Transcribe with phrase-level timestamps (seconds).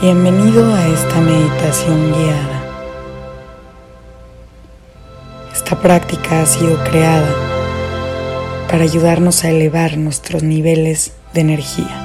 [0.00, 2.62] Bienvenido a esta meditación guiada.
[5.52, 7.32] Esta práctica ha sido creada
[8.68, 11.96] para ayudarnos a elevar nuestros niveles de energía.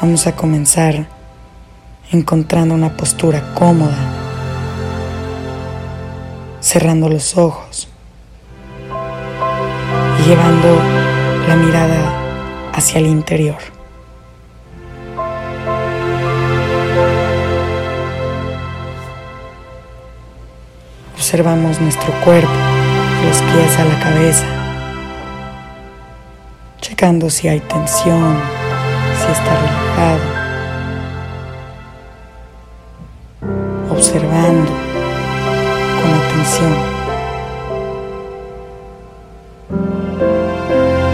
[0.00, 1.06] Vamos a comenzar
[2.12, 3.98] encontrando una postura cómoda,
[6.60, 7.88] cerrando los ojos
[10.20, 10.78] y llevando
[11.48, 13.81] la mirada hacia el interior.
[21.32, 22.52] Observamos nuestro cuerpo,
[23.24, 24.44] los pies a la cabeza,
[26.78, 28.38] checando si hay tensión,
[29.16, 30.20] si está relajado,
[33.92, 34.72] observando
[36.02, 36.74] con atención.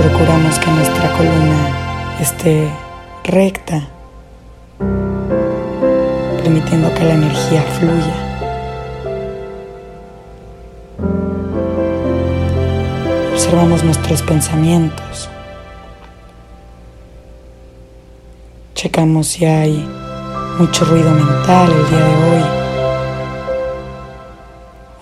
[0.00, 2.70] Procuramos que nuestra columna esté
[3.24, 3.88] recta,
[6.40, 8.23] permitiendo que la energía fluya.
[13.54, 15.30] Observamos nuestros pensamientos.
[18.74, 19.88] Checamos si hay
[20.58, 22.44] mucho ruido mental el día de hoy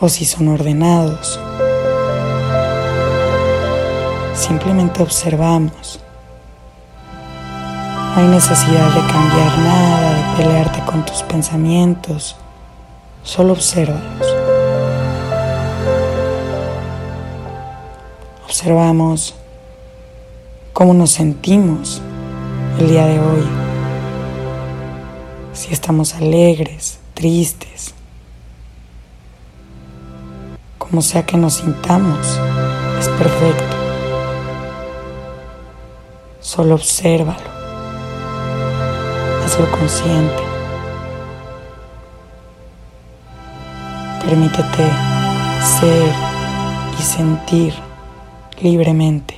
[0.00, 1.40] o si son ordenados.
[4.34, 5.98] Simplemente observamos.
[8.14, 12.36] No hay necesidad de cambiar nada, de pelearte con tus pensamientos.
[13.22, 14.31] Solo obsérvalos.
[18.62, 19.34] Observamos
[20.72, 22.00] cómo nos sentimos
[22.78, 23.42] el día de hoy.
[25.52, 27.92] Si estamos alegres, tristes.
[30.78, 32.38] Como sea que nos sintamos,
[33.00, 33.76] es perfecto.
[36.38, 37.50] Solo obsérvalo.
[39.44, 40.42] Hazlo consciente.
[44.24, 44.88] Permítete
[45.80, 46.14] ser
[46.96, 47.91] y sentir
[48.62, 49.34] libremente.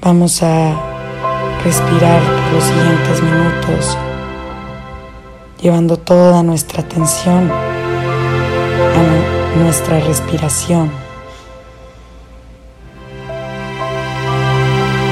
[0.00, 0.74] Vamos a
[1.62, 3.98] respirar por los siguientes minutos,
[5.60, 10.90] llevando toda nuestra atención a nuestra respiración,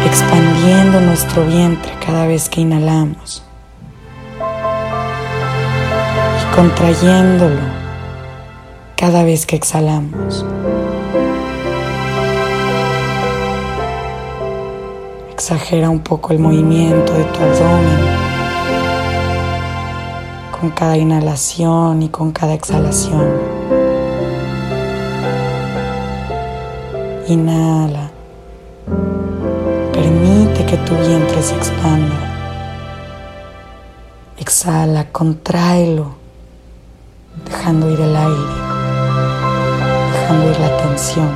[0.06, 3.44] expandiendo nuestro vientre cada vez que inhalamos
[6.40, 7.79] y contrayéndolo
[9.00, 10.44] cada vez que exhalamos.
[15.32, 17.98] Exagera un poco el movimiento de tu abdomen
[20.60, 23.26] con cada inhalación y con cada exhalación.
[27.26, 28.10] Inhala.
[29.94, 32.18] Permite que tu vientre se expanda.
[34.36, 36.16] Exhala, contráelo,
[37.46, 38.69] dejando ir el aire,
[40.30, 41.30] dejando ir la tensión.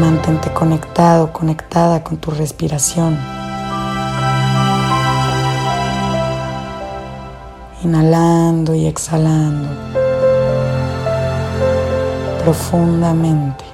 [0.00, 3.18] Mantente conectado, conectada con tu respiración.
[7.82, 9.68] Inhalando y exhalando
[12.42, 13.73] profundamente.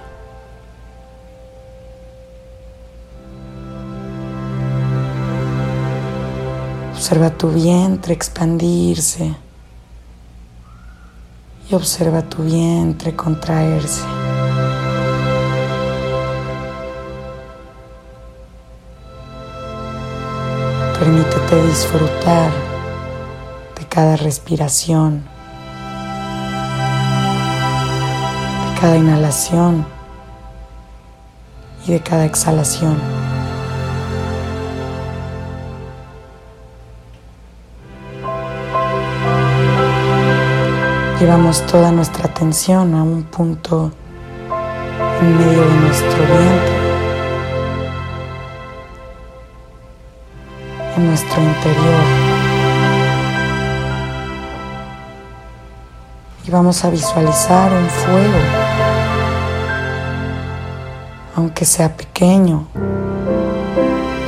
[7.10, 9.34] Observa tu vientre expandirse
[11.68, 14.04] y observa tu vientre contraerse.
[21.00, 22.52] Permítete disfrutar
[23.76, 25.24] de cada respiración.
[28.80, 29.84] cada inhalación
[31.86, 33.19] y de cada exhalación.
[41.20, 43.92] Llevamos toda nuestra atención a un punto
[45.20, 46.76] en medio de nuestro vientre,
[50.96, 52.40] en nuestro interior.
[56.46, 58.38] y vamos a visualizar un fuego,
[61.36, 62.66] aunque sea pequeño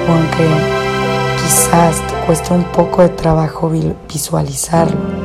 [0.06, 0.46] o aunque
[1.42, 3.70] quizás te cueste un poco de trabajo
[4.08, 5.21] visualizarlo.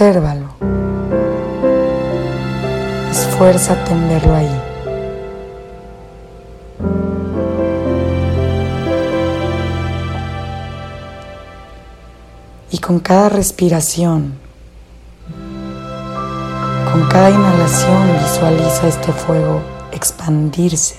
[0.00, 0.48] Obsérvalo.
[3.10, 4.60] Esfuérzate en verlo ahí.
[12.70, 14.38] Y con cada respiración,
[16.90, 19.60] con cada inhalación visualiza este fuego
[19.92, 20.96] expandirse,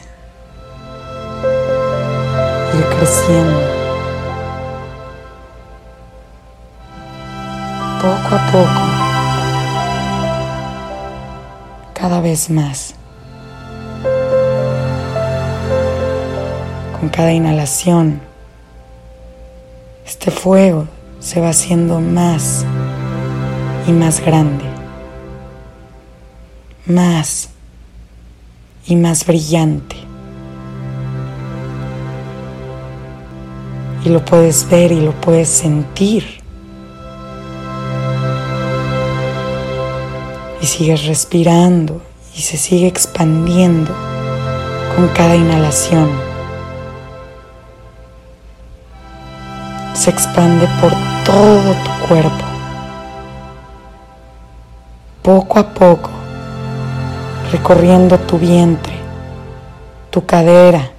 [2.78, 3.82] ir creciendo.
[8.00, 8.91] Poco a poco,
[12.02, 12.96] cada vez más.
[17.00, 18.20] Con cada inhalación,
[20.04, 20.88] este fuego
[21.20, 22.66] se va haciendo más
[23.88, 24.66] y más grande,
[26.88, 27.50] más
[28.88, 29.96] y más brillante.
[34.04, 36.41] Y lo puedes ver y lo puedes sentir.
[40.62, 42.02] Y sigues respirando
[42.36, 43.92] y se sigue expandiendo
[44.96, 46.32] con cada inhalación.
[50.02, 50.92] se expande por
[51.24, 52.46] todo tu cuerpo.
[55.22, 56.10] Poco a poco,
[57.52, 58.96] recorriendo tu vientre,
[60.10, 60.90] tu cadera,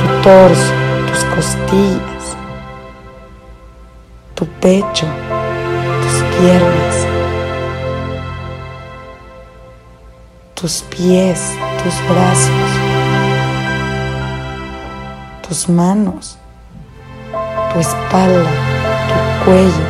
[0.00, 0.72] tu torso,
[1.06, 2.36] tus costillas,
[4.34, 5.06] tu pecho,
[6.02, 7.05] tus piernas,
[10.56, 12.70] tus pies, tus brazos,
[15.46, 16.38] tus manos
[17.76, 18.50] tu espalda,
[19.08, 19.86] tu cuello,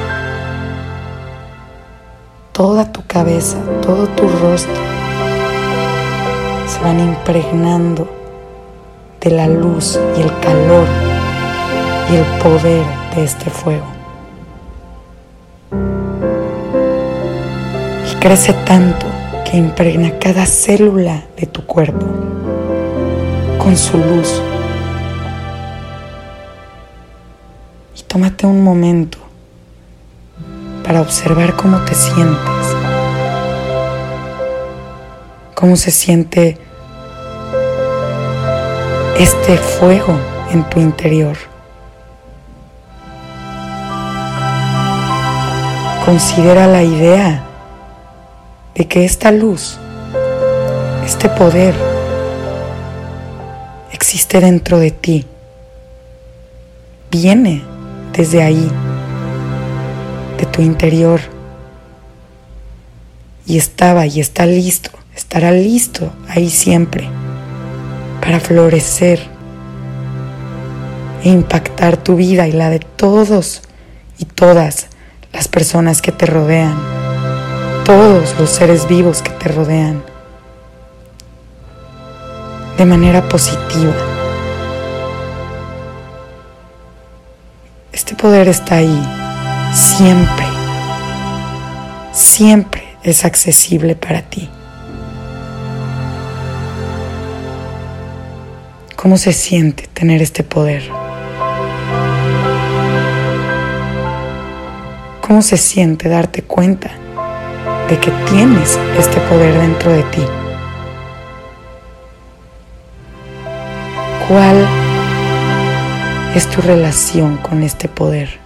[2.52, 4.74] toda tu cabeza, todo tu rostro
[6.66, 8.08] se van impregnando
[9.20, 10.88] de la luz y el calor
[12.10, 12.84] y el poder
[13.14, 13.86] de este fuego.
[18.10, 19.06] Y crece tanto
[19.48, 22.06] que impregna cada célula de tu cuerpo
[23.58, 24.42] con su luz
[28.16, 29.18] Tómate un momento
[30.82, 32.66] para observar cómo te sientes,
[35.54, 36.56] cómo se siente
[39.18, 40.18] este fuego
[40.50, 41.36] en tu interior.
[46.06, 47.44] Considera la idea
[48.76, 49.78] de que esta luz,
[51.04, 51.74] este poder,
[53.92, 55.24] existe dentro de ti,
[57.10, 57.62] viene
[58.12, 58.70] desde ahí,
[60.38, 61.20] de tu interior.
[63.46, 67.08] Y estaba y está listo, estará listo ahí siempre
[68.20, 69.20] para florecer
[71.22, 73.62] e impactar tu vida y la de todos
[74.18, 74.88] y todas
[75.32, 76.76] las personas que te rodean,
[77.86, 80.02] todos los seres vivos que te rodean,
[82.76, 83.94] de manera positiva.
[87.92, 89.02] Este poder está ahí,
[89.72, 90.46] siempre,
[92.10, 94.50] siempre es accesible para ti.
[98.96, 100.82] ¿Cómo se siente tener este poder?
[105.24, 107.05] ¿Cómo se siente darte cuenta
[107.88, 110.22] de que tienes este poder dentro de ti?
[114.28, 114.66] ¿Cuál
[116.34, 118.40] es tu relación con este poder?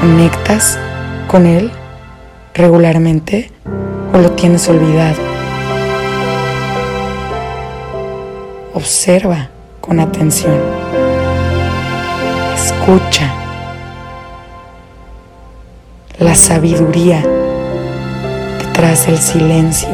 [0.00, 0.78] ¿Conectas
[1.28, 1.70] con él
[2.54, 3.52] regularmente
[4.12, 5.22] o lo tienes olvidado?
[8.74, 9.48] Observa
[9.80, 10.58] con atención.
[12.54, 13.39] Escucha
[16.20, 17.24] la sabiduría
[18.58, 19.88] detrás del silencio.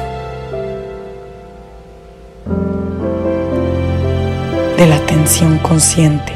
[4.76, 6.34] de la atención consciente.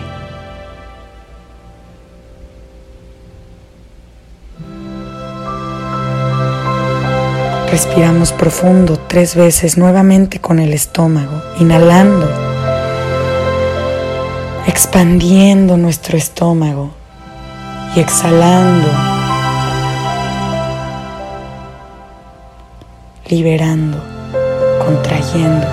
[7.71, 12.29] Respiramos profundo tres veces nuevamente con el estómago, inhalando,
[14.67, 16.93] expandiendo nuestro estómago
[17.95, 18.89] y exhalando,
[23.31, 23.99] liberando,
[24.85, 25.67] contrayendo.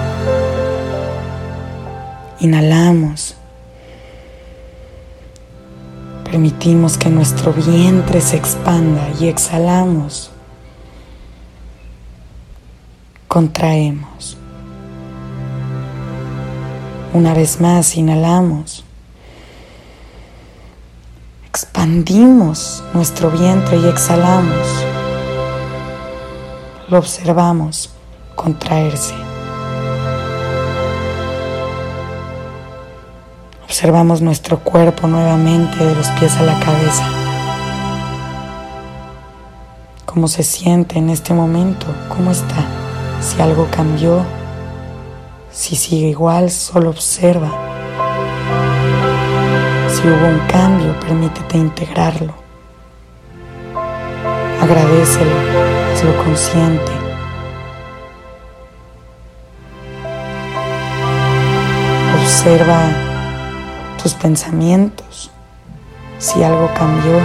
[2.39, 3.35] Inhalamos.
[6.23, 10.29] Permitimos que nuestro vientre se expanda y exhalamos.
[13.27, 14.37] Contraemos.
[17.13, 18.85] Una vez más, inhalamos.
[21.47, 24.86] Expandimos nuestro vientre y exhalamos.
[26.89, 27.89] Lo observamos
[28.35, 29.13] contraerse.
[33.65, 37.03] Observamos nuestro cuerpo nuevamente de los pies a la cabeza.
[40.05, 41.87] ¿Cómo se siente en este momento?
[42.07, 42.65] ¿Cómo está?
[43.19, 44.21] Si algo cambió,
[45.51, 47.51] si sigue igual, solo observa.
[49.89, 52.33] Si hubo un cambio, permítete integrarlo.
[54.61, 56.91] Agradecelo, hazlo consciente.
[62.21, 62.91] Observa
[64.01, 65.31] tus pensamientos,
[66.19, 67.19] si algo cambió,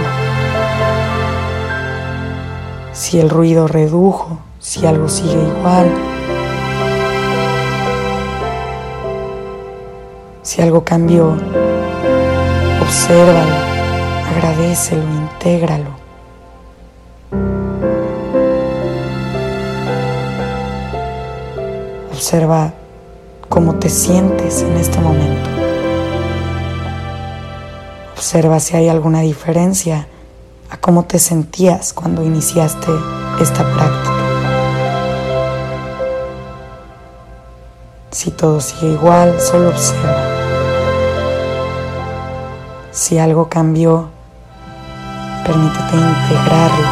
[2.93, 5.91] si el ruido redujo, si algo sigue igual,
[10.41, 11.37] si algo cambió,
[12.81, 13.55] obsérvalo,
[14.35, 16.02] agradecelo, intégralo.
[22.23, 22.71] Observa
[23.49, 25.49] cómo te sientes en este momento.
[28.15, 30.07] Observa si hay alguna diferencia
[30.69, 32.87] a cómo te sentías cuando iniciaste
[33.41, 34.13] esta práctica.
[38.11, 40.23] Si todo sigue igual, solo observa.
[42.93, 44.07] Si algo cambió,
[45.45, 46.87] permítete integrarlo.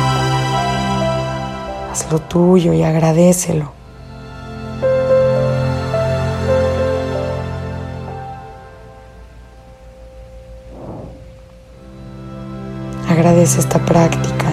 [1.90, 3.81] Hazlo tuyo y agradecelo.
[13.12, 14.46] Agradece esta práctica.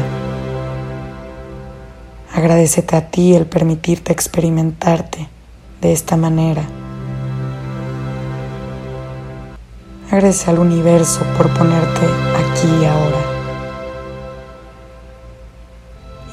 [2.34, 5.28] Agradecete a ti el permitirte experimentarte
[5.80, 6.62] de esta manera.
[10.10, 12.04] Agradece al universo por ponerte
[12.36, 13.22] aquí y ahora.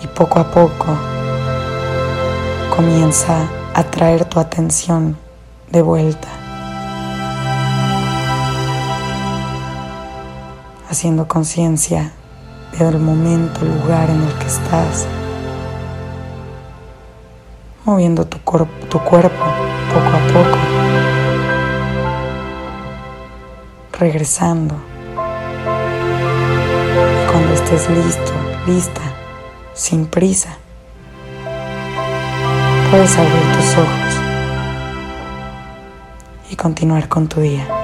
[0.04, 0.98] Y poco a poco
[2.76, 5.16] comienza a traer tu atención
[5.70, 6.45] de vuelta.
[10.96, 12.14] Haciendo conciencia
[12.80, 15.06] del momento, lugar en el que estás,
[17.84, 19.46] moviendo tu, tu cuerpo
[19.94, 20.58] poco a poco,
[24.00, 24.76] regresando.
[27.24, 28.32] Y cuando estés listo,
[28.66, 29.02] lista,
[29.74, 30.58] sin prisa,
[32.90, 34.22] puedes abrir tus ojos
[36.50, 37.75] y continuar con tu día.